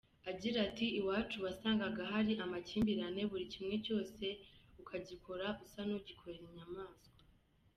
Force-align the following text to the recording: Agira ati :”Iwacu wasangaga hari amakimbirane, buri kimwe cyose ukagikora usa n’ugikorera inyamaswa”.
Agira 0.31 0.57
ati 0.67 0.85
:”Iwacu 0.99 1.37
wasangaga 1.45 2.03
hari 2.13 2.31
amakimbirane, 2.43 3.21
buri 3.31 3.45
kimwe 3.53 3.75
cyose 3.85 4.23
ukagikora 4.81 5.45
usa 5.65 5.81
n’ugikorera 5.87 6.45
inyamaswa”. 6.49 7.15